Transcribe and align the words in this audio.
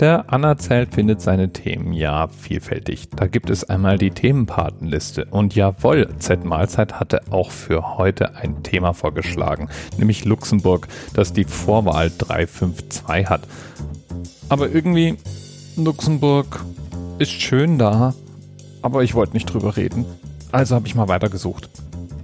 Der 0.00 0.32
Anerzählt 0.32 0.92
findet 0.92 1.20
seine 1.20 1.52
Themen 1.52 1.92
ja 1.92 2.26
vielfältig. 2.26 3.10
Da 3.14 3.28
gibt 3.28 3.48
es 3.48 3.62
einmal 3.62 3.96
die 3.96 4.10
Themenpatenliste. 4.10 5.26
Und 5.26 5.54
jawohl, 5.54 6.08
Z-Mahlzeit 6.18 6.98
hatte 6.98 7.20
auch 7.30 7.52
für 7.52 7.96
heute 7.96 8.34
ein 8.34 8.64
Thema 8.64 8.92
vorgeschlagen, 8.92 9.68
nämlich 9.96 10.24
Luxemburg, 10.24 10.88
das 11.14 11.32
die 11.32 11.44
Vorwahl 11.44 12.10
352 12.18 13.30
hat. 13.30 13.42
Aber 14.48 14.68
irgendwie, 14.68 15.16
Luxemburg 15.76 16.64
ist 17.20 17.30
schön 17.30 17.78
da, 17.78 18.14
aber 18.82 19.04
ich 19.04 19.14
wollte 19.14 19.34
nicht 19.34 19.46
drüber 19.46 19.76
reden. 19.76 20.04
Also 20.50 20.74
habe 20.74 20.88
ich 20.88 20.96
mal 20.96 21.06
weitergesucht. 21.06 21.70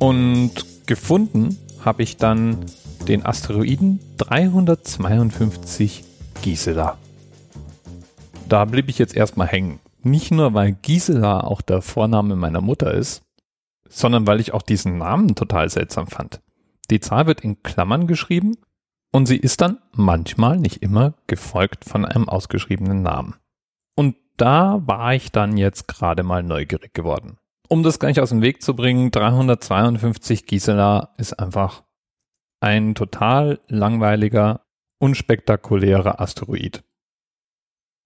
Und 0.01 0.51
gefunden 0.87 1.57
habe 1.85 2.03
ich 2.03 2.17
dann 2.17 2.57
den 3.07 3.25
Asteroiden 3.25 4.01
352 4.19 6.03
Gisela 6.43 6.99
da 8.53 8.65
blieb 8.65 8.89
ich 8.89 8.99
jetzt 8.99 9.17
erstmal 9.17 9.47
hängen. 9.47 9.81
Nicht 10.03 10.31
nur, 10.31 10.55
weil 10.55 10.73
Gisela 10.73 11.41
auch 11.45 11.61
der 11.61 11.83
Vorname 11.83 12.37
meiner 12.37 12.61
Mutter 12.61 12.93
ist, 12.93 13.23
sondern 13.89 14.27
weil 14.27 14.41
ich 14.41 14.53
auch 14.53 14.63
diesen 14.63 14.99
Namen 14.99 15.35
total 15.35 15.69
seltsam 15.69 16.07
fand. 16.07 16.41
Die 16.91 17.01
Zahl 17.01 17.27
wird 17.27 17.43
in 17.43 17.63
Klammern 17.63 18.07
geschrieben 18.07 18.57
und 19.13 19.27
sie 19.27 19.37
ist 19.37 19.61
dann 19.61 19.79
manchmal, 19.93 20.59
nicht 20.59 20.83
immer, 20.83 21.15
gefolgt 21.27 21.85
von 21.85 22.05
einem 22.05 22.29
ausgeschriebenen 22.29 23.03
Namen. 23.03 23.37
Und 23.97 24.17
da 24.37 24.81
war 24.87 25.15
ich 25.15 25.33
dann 25.33 25.57
jetzt 25.57 25.89
gerade 25.89 26.23
mal 26.23 26.43
neugierig 26.43 26.95
geworden. 26.95 27.37
Um 27.69 27.83
das 27.83 27.99
gleich 27.99 28.21
aus 28.21 28.31
dem 28.31 28.43
Weg 28.43 28.63
zu 28.63 28.75
bringen, 28.75 29.11
352 29.11 30.47
Gisela 30.47 31.15
ist 31.19 31.39
einfach 31.39 31.85
ein 32.61 32.95
total 32.95 33.61
langweiliger, 33.69 34.63
unspektakulärer 34.99 36.21
Asteroid. 36.21 36.83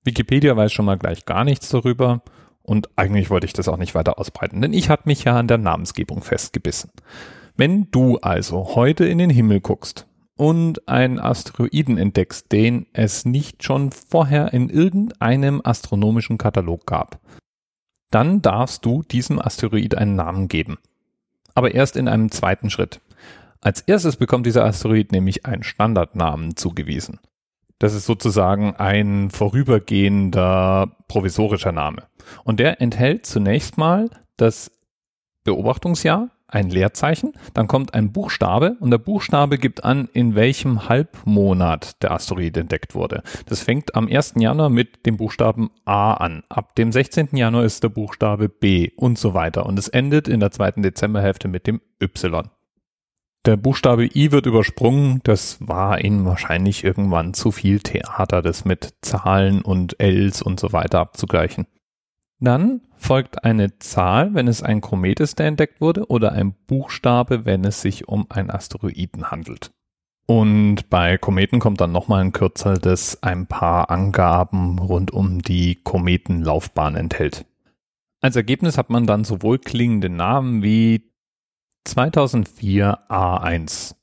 Wikipedia 0.04 0.56
weiß 0.56 0.72
schon 0.72 0.84
mal 0.84 0.98
gleich 0.98 1.24
gar 1.24 1.44
nichts 1.44 1.68
darüber 1.70 2.22
und 2.62 2.88
eigentlich 2.96 3.30
wollte 3.30 3.46
ich 3.46 3.52
das 3.52 3.68
auch 3.68 3.76
nicht 3.76 3.94
weiter 3.94 4.18
ausbreiten, 4.18 4.60
denn 4.62 4.72
ich 4.72 4.88
habe 4.88 5.02
mich 5.06 5.24
ja 5.24 5.38
an 5.38 5.48
der 5.48 5.58
Namensgebung 5.58 6.22
festgebissen. 6.22 6.90
Wenn 7.56 7.90
du 7.90 8.18
also 8.18 8.74
heute 8.74 9.04
in 9.06 9.18
den 9.18 9.30
Himmel 9.30 9.60
guckst 9.60 10.06
und 10.36 10.88
einen 10.88 11.20
Asteroiden 11.20 11.98
entdeckst, 11.98 12.50
den 12.50 12.86
es 12.92 13.24
nicht 13.24 13.62
schon 13.62 13.92
vorher 13.92 14.52
in 14.52 14.70
irgendeinem 14.70 15.60
astronomischen 15.62 16.38
Katalog 16.38 16.86
gab, 16.86 17.20
dann 18.10 18.42
darfst 18.42 18.84
du 18.84 19.02
diesem 19.02 19.40
Asteroid 19.40 19.94
einen 19.96 20.16
Namen 20.16 20.48
geben. 20.48 20.78
Aber 21.54 21.74
erst 21.74 21.96
in 21.96 22.08
einem 22.08 22.30
zweiten 22.30 22.70
Schritt. 22.70 23.00
Als 23.60 23.80
erstes 23.80 24.16
bekommt 24.16 24.46
dieser 24.46 24.64
Asteroid 24.64 25.12
nämlich 25.12 25.46
einen 25.46 25.62
Standardnamen 25.62 26.56
zugewiesen. 26.56 27.18
Das 27.78 27.94
ist 27.94 28.06
sozusagen 28.06 28.76
ein 28.76 29.30
vorübergehender 29.30 30.96
provisorischer 31.08 31.72
Name. 31.72 32.04
Und 32.44 32.60
der 32.60 32.80
enthält 32.80 33.26
zunächst 33.26 33.78
mal 33.78 34.10
das 34.36 34.70
Beobachtungsjahr, 35.44 36.30
ein 36.46 36.70
Leerzeichen, 36.70 37.32
dann 37.52 37.66
kommt 37.66 37.94
ein 37.94 38.12
Buchstabe 38.12 38.76
und 38.78 38.90
der 38.90 38.98
Buchstabe 38.98 39.58
gibt 39.58 39.82
an, 39.82 40.08
in 40.12 40.36
welchem 40.36 40.88
Halbmonat 40.88 42.02
der 42.02 42.12
Asteroid 42.12 42.56
entdeckt 42.56 42.94
wurde. 42.94 43.22
Das 43.46 43.62
fängt 43.62 43.96
am 43.96 44.06
1. 44.06 44.34
Januar 44.36 44.70
mit 44.70 45.04
dem 45.04 45.16
Buchstaben 45.16 45.70
A 45.84 46.14
an. 46.14 46.44
Ab 46.48 46.76
dem 46.76 46.92
16. 46.92 47.30
Januar 47.32 47.64
ist 47.64 47.82
der 47.82 47.88
Buchstabe 47.88 48.48
B 48.48 48.90
und 48.96 49.18
so 49.18 49.34
weiter. 49.34 49.66
Und 49.66 49.78
es 49.78 49.88
endet 49.88 50.28
in 50.28 50.38
der 50.38 50.52
zweiten 50.52 50.82
Dezemberhälfte 50.82 51.48
mit 51.48 51.66
dem 51.66 51.80
Y. 52.00 52.48
Der 53.44 53.58
Buchstabe 53.58 54.06
I 54.06 54.32
wird 54.32 54.46
übersprungen. 54.46 55.20
Das 55.24 55.58
war 55.60 56.02
ihnen 56.02 56.24
wahrscheinlich 56.24 56.82
irgendwann 56.82 57.34
zu 57.34 57.50
viel 57.50 57.80
Theater, 57.80 58.40
das 58.40 58.64
mit 58.64 58.94
Zahlen 59.02 59.60
und 59.60 60.00
Ls 60.00 60.40
und 60.40 60.58
so 60.58 60.72
weiter 60.72 61.00
abzugleichen. 61.00 61.66
Dann 62.40 62.80
folgt 62.96 63.44
eine 63.44 63.78
Zahl, 63.78 64.34
wenn 64.34 64.48
es 64.48 64.62
ein 64.62 64.80
Komet 64.80 65.20
ist, 65.20 65.38
der 65.38 65.46
entdeckt 65.46 65.82
wurde, 65.82 66.06
oder 66.08 66.32
ein 66.32 66.54
Buchstabe, 66.66 67.44
wenn 67.44 67.64
es 67.64 67.82
sich 67.82 68.08
um 68.08 68.30
einen 68.30 68.50
Asteroiden 68.50 69.30
handelt. 69.30 69.72
Und 70.26 70.88
bei 70.88 71.18
Kometen 71.18 71.60
kommt 71.60 71.82
dann 71.82 71.92
nochmal 71.92 72.22
ein 72.22 72.32
Kürzel, 72.32 72.78
das 72.78 73.22
ein 73.22 73.46
paar 73.46 73.90
Angaben 73.90 74.78
rund 74.78 75.10
um 75.10 75.42
die 75.42 75.74
Kometenlaufbahn 75.74 76.96
enthält. 76.96 77.44
Als 78.22 78.36
Ergebnis 78.36 78.78
hat 78.78 78.88
man 78.88 79.06
dann 79.06 79.24
sowohl 79.24 79.58
klingende 79.58 80.08
Namen 80.08 80.62
wie 80.62 81.13
2004 81.84 83.10
A1. 83.10 83.94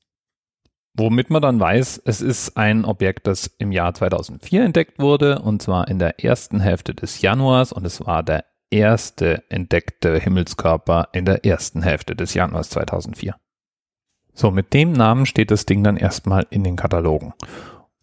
Womit 0.93 1.29
man 1.29 1.41
dann 1.41 1.59
weiß, 1.59 2.01
es 2.05 2.21
ist 2.21 2.57
ein 2.57 2.85
Objekt, 2.85 3.25
das 3.25 3.47
im 3.57 3.71
Jahr 3.71 3.93
2004 3.93 4.63
entdeckt 4.63 4.99
wurde, 4.99 5.39
und 5.39 5.61
zwar 5.61 5.87
in 5.87 5.99
der 5.99 6.23
ersten 6.23 6.59
Hälfte 6.59 6.93
des 6.93 7.21
Januars, 7.21 7.71
und 7.71 7.85
es 7.85 8.05
war 8.05 8.23
der 8.23 8.45
erste 8.69 9.43
entdeckte 9.49 10.19
Himmelskörper 10.19 11.09
in 11.13 11.25
der 11.25 11.45
ersten 11.45 11.81
Hälfte 11.81 12.15
des 12.15 12.33
Januars 12.33 12.69
2004. 12.69 13.35
So, 14.33 14.51
mit 14.51 14.73
dem 14.73 14.93
Namen 14.93 15.25
steht 15.25 15.51
das 15.51 15.65
Ding 15.65 15.83
dann 15.83 15.97
erstmal 15.97 16.45
in 16.49 16.63
den 16.63 16.75
Katalogen. 16.75 17.33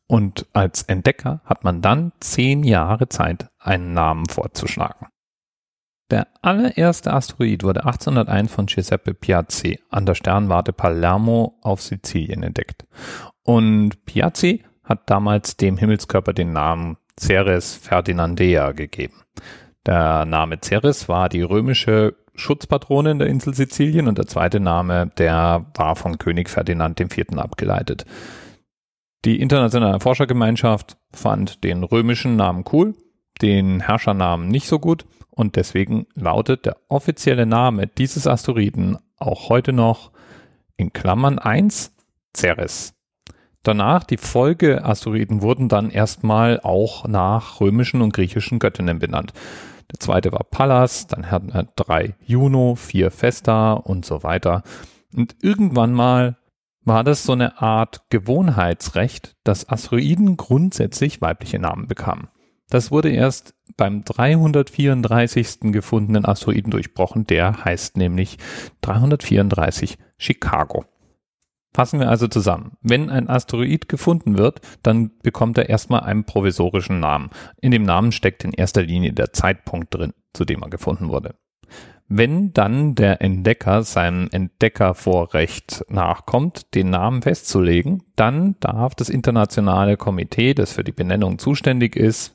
Und 0.06 0.46
als 0.52 0.82
Entdecker 0.82 1.40
hat 1.44 1.64
man 1.64 1.82
dann 1.82 2.12
zehn 2.20 2.64
Jahre 2.64 3.08
Zeit, 3.08 3.50
einen 3.58 3.92
Namen 3.92 4.26
vorzuschlagen. 4.26 5.08
Der 6.10 6.28
allererste 6.40 7.12
Asteroid 7.12 7.62
wurde 7.64 7.84
1801 7.84 8.50
von 8.50 8.66
Giuseppe 8.66 9.12
Piazzi 9.12 9.78
an 9.90 10.06
der 10.06 10.14
Sternwarte 10.14 10.72
Palermo 10.72 11.58
auf 11.60 11.82
Sizilien 11.82 12.42
entdeckt. 12.42 12.86
Und 13.42 14.04
Piazzi 14.06 14.64
hat 14.82 15.10
damals 15.10 15.58
dem 15.58 15.76
Himmelskörper 15.76 16.32
den 16.32 16.52
Namen 16.52 16.96
Ceres 17.20 17.76
Ferdinandea 17.76 18.72
gegeben. 18.72 19.22
Der 19.84 20.24
Name 20.24 20.58
Ceres 20.62 21.08
war 21.08 21.28
die 21.28 21.42
römische 21.42 22.16
Schutzpatronin 22.34 23.18
der 23.18 23.28
Insel 23.28 23.52
Sizilien 23.52 24.08
und 24.08 24.16
der 24.16 24.26
zweite 24.26 24.60
Name, 24.60 25.10
der 25.18 25.66
war 25.74 25.96
von 25.96 26.18
König 26.18 26.48
Ferdinand 26.48 27.00
IV. 27.00 27.36
abgeleitet. 27.36 28.06
Die 29.24 29.40
internationale 29.40 30.00
Forschergemeinschaft 30.00 30.96
fand 31.12 31.64
den 31.64 31.82
römischen 31.82 32.36
Namen 32.36 32.64
cool, 32.72 32.94
den 33.42 33.80
Herrschernamen 33.80 34.48
nicht 34.48 34.68
so 34.68 34.78
gut 34.78 35.04
und 35.38 35.54
deswegen 35.54 36.06
lautet 36.14 36.66
der 36.66 36.76
offizielle 36.88 37.46
Name 37.46 37.86
dieses 37.86 38.26
Asteroiden 38.26 38.98
auch 39.18 39.48
heute 39.48 39.72
noch 39.72 40.10
in 40.76 40.92
Klammern 40.92 41.38
1 41.38 41.94
Ceres. 42.36 42.94
Danach 43.62 44.02
die 44.02 44.16
Folgeasteroiden 44.16 45.40
wurden 45.40 45.68
dann 45.68 45.90
erstmal 45.90 46.58
auch 46.60 47.06
nach 47.06 47.60
römischen 47.60 48.02
und 48.02 48.12
griechischen 48.12 48.58
Göttinnen 48.58 48.98
benannt. 48.98 49.32
Der 49.92 50.00
zweite 50.00 50.32
war 50.32 50.42
Pallas, 50.42 51.06
dann 51.06 51.30
hatten 51.30 51.54
wir 51.54 51.68
drei 51.76 52.16
Juno, 52.26 52.74
vier 52.74 53.12
Vesta 53.12 53.74
und 53.74 54.04
so 54.04 54.24
weiter. 54.24 54.64
Und 55.14 55.36
irgendwann 55.40 55.92
mal 55.92 56.36
war 56.82 57.04
das 57.04 57.22
so 57.22 57.32
eine 57.32 57.62
Art 57.62 58.10
Gewohnheitsrecht, 58.10 59.36
dass 59.44 59.68
Asteroiden 59.68 60.36
grundsätzlich 60.36 61.20
weibliche 61.20 61.60
Namen 61.60 61.86
bekamen. 61.86 62.26
Das 62.70 62.90
wurde 62.90 63.10
erst 63.10 63.54
beim 63.76 64.04
334. 64.04 65.72
gefundenen 65.72 66.26
Asteroiden 66.26 66.70
durchbrochen. 66.70 67.26
Der 67.26 67.64
heißt 67.64 67.96
nämlich 67.96 68.38
334 68.82 69.98
Chicago. 70.18 70.84
Fassen 71.74 72.00
wir 72.00 72.08
also 72.08 72.28
zusammen. 72.28 72.72
Wenn 72.80 73.10
ein 73.10 73.28
Asteroid 73.28 73.88
gefunden 73.88 74.38
wird, 74.38 74.60
dann 74.82 75.18
bekommt 75.22 75.58
er 75.58 75.68
erstmal 75.68 76.00
einen 76.00 76.24
provisorischen 76.24 76.98
Namen. 76.98 77.30
In 77.60 77.70
dem 77.70 77.84
Namen 77.84 78.12
steckt 78.12 78.44
in 78.44 78.52
erster 78.52 78.82
Linie 78.82 79.12
der 79.12 79.32
Zeitpunkt 79.32 79.94
drin, 79.94 80.14
zu 80.32 80.44
dem 80.44 80.62
er 80.62 80.70
gefunden 80.70 81.08
wurde. 81.08 81.34
Wenn 82.10 82.54
dann 82.54 82.94
der 82.94 83.20
Entdecker 83.20 83.82
seinem 83.82 84.28
Entdeckervorrecht 84.32 85.84
nachkommt, 85.90 86.74
den 86.74 86.88
Namen 86.88 87.20
festzulegen, 87.20 88.02
dann 88.16 88.56
darf 88.60 88.94
das 88.94 89.10
internationale 89.10 89.98
Komitee, 89.98 90.54
das 90.54 90.72
für 90.72 90.84
die 90.84 90.92
Benennung 90.92 91.38
zuständig 91.38 91.96
ist, 91.96 92.32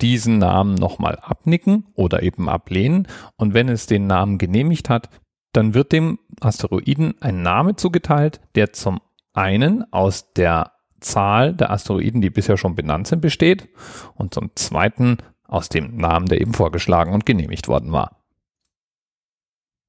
diesen 0.00 0.38
Namen 0.38 0.74
nochmal 0.74 1.18
abnicken 1.20 1.84
oder 1.94 2.22
eben 2.22 2.48
ablehnen. 2.48 3.06
Und 3.36 3.52
wenn 3.52 3.68
es 3.68 3.86
den 3.86 4.06
Namen 4.06 4.38
genehmigt 4.38 4.88
hat, 4.88 5.10
dann 5.52 5.74
wird 5.74 5.92
dem 5.92 6.18
Asteroiden 6.40 7.14
ein 7.20 7.42
Name 7.42 7.76
zugeteilt, 7.76 8.40
der 8.54 8.72
zum 8.72 9.00
einen 9.34 9.84
aus 9.92 10.32
der 10.32 10.72
Zahl 11.00 11.54
der 11.54 11.70
Asteroiden, 11.70 12.22
die 12.22 12.30
bisher 12.30 12.56
schon 12.56 12.74
benannt 12.74 13.06
sind, 13.06 13.20
besteht 13.20 13.68
und 14.14 14.32
zum 14.32 14.50
zweiten 14.54 15.18
aus 15.44 15.68
dem 15.68 15.96
Namen, 15.96 16.26
der 16.26 16.40
eben 16.40 16.54
vorgeschlagen 16.54 17.12
und 17.12 17.26
genehmigt 17.26 17.68
worden 17.68 17.92
war. 17.92 18.19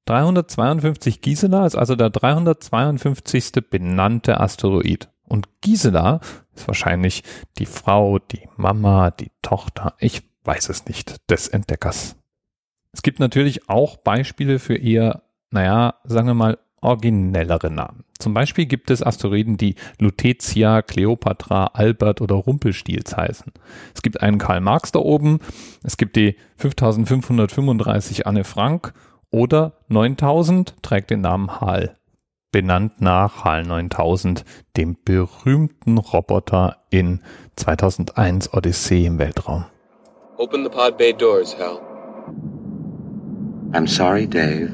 352 0.06 1.20
Gisela 1.20 1.66
ist 1.66 1.76
also 1.76 1.94
der 1.94 2.10
352. 2.10 3.52
benannte 3.70 4.40
Asteroid. 4.40 5.08
Und 5.28 5.48
Gisela 5.60 6.20
ist 6.54 6.66
wahrscheinlich 6.66 7.22
die 7.58 7.66
Frau, 7.66 8.18
die 8.18 8.48
Mama, 8.56 9.10
die 9.10 9.30
Tochter, 9.42 9.94
ich 9.98 10.22
weiß 10.44 10.68
es 10.68 10.86
nicht, 10.86 11.30
des 11.30 11.48
Entdeckers. 11.48 12.16
Es 12.92 13.02
gibt 13.02 13.20
natürlich 13.20 13.68
auch 13.68 13.96
Beispiele 13.96 14.58
für 14.58 14.76
eher, 14.76 15.22
naja, 15.50 15.94
sagen 16.04 16.26
wir 16.26 16.34
mal, 16.34 16.58
originellere 16.82 17.70
Namen. 17.70 18.04
Zum 18.18 18.34
Beispiel 18.34 18.66
gibt 18.66 18.90
es 18.90 19.02
Asteroiden, 19.02 19.56
die 19.56 19.76
Lutetia, 19.98 20.82
Cleopatra, 20.82 21.70
Albert 21.74 22.20
oder 22.20 22.34
Rumpelstiels 22.34 23.16
heißen. 23.16 23.52
Es 23.94 24.02
gibt 24.02 24.20
einen 24.20 24.38
Karl 24.38 24.60
Marx 24.60 24.92
da 24.92 24.98
oben, 24.98 25.38
es 25.82 25.96
gibt 25.96 26.16
die 26.16 26.36
5535 26.56 28.26
Anne 28.26 28.44
Frank 28.44 28.92
oder 29.32 29.72
9000 29.88 30.80
trägt 30.82 31.10
den 31.10 31.22
Namen 31.22 31.60
Hal. 31.60 31.96
Benannt 32.52 33.00
nach 33.00 33.44
HAL 33.44 33.64
9000, 33.64 34.44
dem 34.76 34.96
berühmten 35.02 35.98
Roboter 35.98 36.76
in 36.90 37.22
2001 37.56 38.52
Odyssee 38.52 39.06
im 39.06 39.18
Weltraum. 39.18 39.64
Open 40.36 40.62
the 40.62 40.68
pod 40.68 40.98
bay 40.98 41.12
doors, 41.12 41.56
Hal. 41.58 41.80
I'm 43.72 43.88
sorry, 43.88 44.26
Dave. 44.26 44.70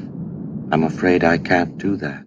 I'm 0.71 0.85
afraid 0.85 1.23
I 1.23 1.37
can't 1.37 1.81
do 1.81 1.95
that. 1.97 2.25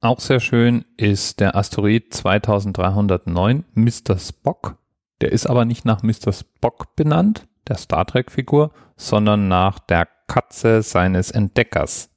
Auch 0.00 0.20
sehr 0.20 0.38
schön 0.38 0.84
ist 0.96 1.40
der 1.40 1.56
Asteroid 1.56 2.14
2309 2.14 3.64
Mr. 3.74 4.18
Spock. 4.18 4.76
Der 5.20 5.32
ist 5.32 5.46
aber 5.46 5.64
nicht 5.64 5.84
nach 5.84 6.02
Mr. 6.02 6.32
Spock 6.32 6.94
benannt, 6.94 7.48
der 7.66 7.76
Star 7.76 8.06
Trek-Figur, 8.06 8.70
sondern 8.96 9.48
nach 9.48 9.80
der 9.80 10.06
Katze 10.26 10.82
seines 10.82 11.30
Entdeckers, 11.30 12.10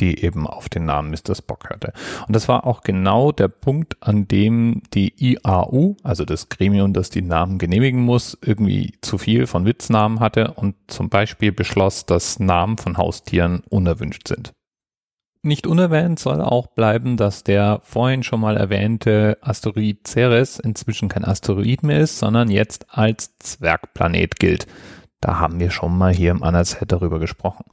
die 0.00 0.24
eben 0.24 0.46
auf 0.46 0.68
den 0.68 0.84
Namen 0.84 1.10
Mr. 1.10 1.34
Spock 1.34 1.70
hatte. 1.70 1.92
Und 2.26 2.34
das 2.34 2.48
war 2.48 2.66
auch 2.66 2.82
genau 2.82 3.32
der 3.32 3.48
Punkt, 3.48 3.96
an 4.02 4.26
dem 4.26 4.82
die 4.94 5.12
IAU, 5.18 5.96
also 6.02 6.24
das 6.24 6.48
Gremium, 6.48 6.92
das 6.92 7.10
die 7.10 7.22
Namen 7.22 7.58
genehmigen 7.58 8.00
muss, 8.00 8.36
irgendwie 8.42 8.94
zu 9.00 9.18
viel 9.18 9.46
von 9.46 9.64
Witznamen 9.64 10.20
hatte 10.20 10.54
und 10.54 10.74
zum 10.88 11.08
Beispiel 11.08 11.52
beschloss, 11.52 12.06
dass 12.06 12.40
Namen 12.40 12.78
von 12.78 12.96
Haustieren 12.96 13.62
unerwünscht 13.68 14.28
sind. 14.28 14.52
Nicht 15.44 15.66
unerwähnt 15.66 16.20
soll 16.20 16.40
auch 16.40 16.68
bleiben, 16.68 17.16
dass 17.16 17.42
der 17.42 17.80
vorhin 17.82 18.22
schon 18.22 18.38
mal 18.40 18.56
erwähnte 18.56 19.38
Asteroid 19.40 20.06
Ceres 20.06 20.60
inzwischen 20.60 21.08
kein 21.08 21.24
Asteroid 21.24 21.82
mehr 21.82 21.98
ist, 21.98 22.20
sondern 22.20 22.48
jetzt 22.48 22.86
als 22.90 23.36
Zwergplanet 23.38 24.38
gilt. 24.38 24.68
Da 25.22 25.38
haben 25.38 25.60
wir 25.60 25.70
schon 25.70 25.96
mal 25.96 26.12
hier 26.12 26.32
im 26.32 26.42
Anerzett 26.42 26.92
darüber 26.92 27.18
gesprochen. 27.20 27.64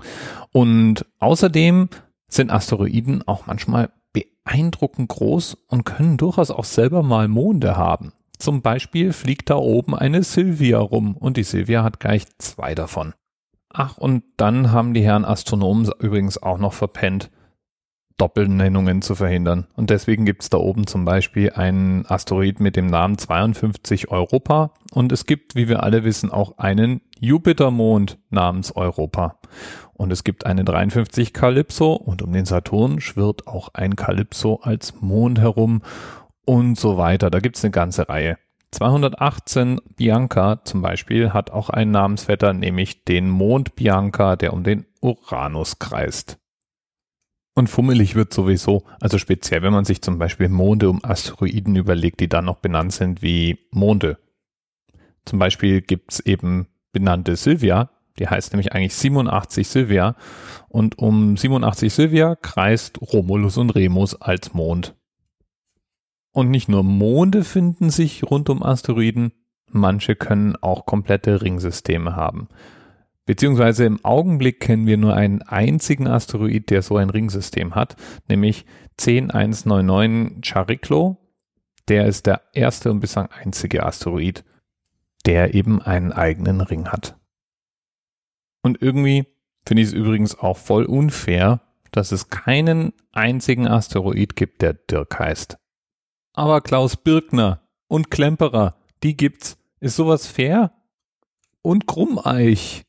Und 0.52 1.06
außerdem 1.18 1.90
sind 2.30 2.52
Asteroiden 2.52 3.28
auch 3.28 3.48
manchmal 3.48 3.90
beeindruckend 4.14 5.10
groß 5.10 5.58
und 5.68 5.84
können 5.84 6.18
durchaus 6.18 6.52
auch 6.52 6.64
selber 6.64 7.02
mal 7.04 7.28
Monde 7.28 7.76
haben. 7.76 8.14
Zum 8.38 8.62
Beispiel 8.62 9.12
fliegt 9.12 9.50
da 9.50 9.56
oben 9.56 9.96
eine 9.96 10.24
Sylvia 10.24 10.78
rum 10.78 11.18
und 11.18 11.38
die 11.38 11.44
Sylvia 11.44 11.84
hat 11.84 12.00
gleich 12.00 12.26
zwei 12.38 12.76
davon. 12.76 13.14
Ach, 13.72 13.98
und 13.98 14.24
dann 14.38 14.72
haben 14.72 14.94
die 14.94 15.04
Herren 15.04 15.26
Astronomen 15.26 15.90
übrigens 16.00 16.42
auch 16.42 16.60
noch 16.60 16.74
verpennt, 16.74 17.32
Doppelnennungen 18.20 19.02
zu 19.02 19.16
verhindern. 19.16 19.68
Und 19.76 19.90
deswegen 19.90 20.26
gibt 20.26 20.44
es 20.44 20.50
da 20.50 20.58
oben 20.58 20.86
zum 20.86 21.06
Beispiel 21.06 21.52
einen 21.52 22.06
Asteroid 22.06 22.60
mit 22.60 22.76
dem 22.76 22.88
Namen 22.88 23.18
52 23.18 24.12
Europa 24.12 24.72
und 24.92 25.12
es 25.12 25.26
gibt, 25.26 25.56
wie 25.56 25.68
wir 25.68 25.84
alle 25.84 26.04
wissen, 26.04 26.32
auch 26.32 26.58
einen 26.58 27.02
Jupitermond 27.20 28.20
namens 28.30 28.76
Europa. 28.76 29.40
Und 29.94 30.12
es 30.12 30.24
gibt 30.24 30.46
eine 30.46 30.64
53 30.64 31.34
Kalypso 31.34 31.94
und 31.94 32.22
um 32.22 32.32
den 32.32 32.46
Saturn 32.46 33.02
schwirrt 33.02 33.48
auch 33.48 33.70
ein 33.74 33.96
Kalypso 33.96 34.60
als 34.62 35.02
Mond 35.02 35.40
herum 35.40 35.82
und 36.46 36.80
so 36.80 36.98
weiter. 36.98 37.30
Da 37.30 37.40
gibt 37.40 37.58
es 37.58 37.64
eine 37.64 37.72
ganze 37.72 38.08
Reihe. 38.08 38.38
218 38.72 39.82
Bianca 39.98 40.64
zum 40.64 40.82
Beispiel 40.82 41.34
hat 41.34 41.52
auch 41.52 41.70
einen 41.70 41.92
Namensvetter, 41.92 42.54
nämlich 42.54 43.04
den 43.04 43.30
Mond 43.30 43.76
Bianca, 43.76 44.36
der 44.36 44.54
um 44.54 44.64
den 44.64 44.86
Uranus 45.02 45.80
kreist. 45.80 46.38
Und 47.56 47.68
fummelig 47.68 48.16
wird 48.16 48.34
sowieso, 48.34 48.84
also 49.02 49.18
speziell, 49.18 49.62
wenn 49.62 49.74
man 49.74 49.86
sich 49.86 50.02
zum 50.02 50.18
Beispiel 50.18 50.50
Monde 50.50 50.90
um 50.90 51.04
Asteroiden 51.04 51.76
überlegt, 51.76 52.20
die 52.20 52.30
dann 52.30 52.46
noch 52.46 52.58
benannt 52.58 52.94
sind 52.94 53.22
wie 53.22 53.60
Monde. 53.72 54.18
Zum 55.26 55.40
Beispiel 55.40 55.82
gibt's 55.82 56.20
eben 56.20 56.68
benannte 56.92 57.36
Sylvia, 57.36 57.90
die 58.18 58.28
heißt 58.28 58.54
nämlich 58.54 58.74
eigentlich 58.74 58.96
87 58.96 59.68
Sylvia. 59.68 60.16
Und 60.68 61.00
um 61.00 61.38
87 61.38 61.92
Sylvia 61.94 62.36
kreist 62.36 63.02
Romulus 63.02 63.58
und 63.58 63.72
Remus 63.72 64.20
als 64.22 64.54
Mond. 64.54 64.96
Und 66.32 66.50
nicht 66.52 66.70
nur 66.70 66.84
Monde 66.84 67.44
finden 67.44 67.90
sich 67.90 68.24
rund 68.24 68.50
um 68.50 68.62
Asteroiden, 68.62 69.34
manche 69.72 70.16
können 70.16 70.56
auch 70.56 70.86
komplette 70.86 71.42
Ringsysteme 71.42 72.16
haben. 72.16 72.48
Beziehungsweise 73.30 73.86
im 73.86 74.04
Augenblick 74.04 74.60
kennen 74.60 74.88
wir 74.88 74.98
nur 74.98 75.14
einen 75.14 75.44
einzigen 75.44 76.08
Asteroid, 76.08 76.72
der 76.72 76.82
so 76.82 76.98
ein 76.98 77.12
Ringsystem 77.12 77.76
hat, 77.76 77.96
nämlich 78.28 78.66
10199 78.98 80.44
Chariklo. 80.44 81.16
Der 81.90 82.08
ist 82.08 82.26
der 82.26 82.42
erste 82.54 82.90
und 82.90 83.02
bislang 83.02 83.28
einzige 83.28 83.86
Asteroid, 83.86 84.44
der 85.28 85.54
eben 85.54 85.80
einen 85.80 86.12
eigenen 86.12 86.60
Ring 86.60 86.88
hat. 86.88 87.20
Und 88.64 88.82
irgendwie 88.82 89.28
finde 89.64 89.84
ich 89.84 89.90
es 89.90 89.94
übrigens 89.94 90.34
auch 90.34 90.58
voll 90.58 90.86
unfair, 90.86 91.62
dass 91.92 92.12
es 92.12 92.30
keinen 92.30 92.94
einzigen 93.12 93.68
Asteroid 93.68 94.38
gibt, 94.38 94.64
der 94.64 94.74
Dirk 94.74 95.20
heißt. 95.20 95.60
Aber 96.34 96.62
Klaus 96.62 96.96
Birkner 96.96 97.62
und 97.88 98.10
Klemperer, 98.10 98.76
die 99.04 99.16
gibt's. 99.16 99.60
Ist 99.80 99.98
sowas 99.98 100.26
fair? 100.26 100.74
Und 101.62 101.86
Krummeich. 101.86 102.89